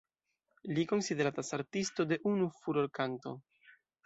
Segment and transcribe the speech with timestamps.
[0.77, 3.37] Li konsideratas Artisto de unu furorkanto.